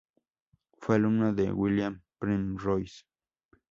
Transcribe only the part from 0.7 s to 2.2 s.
Fue alumno de William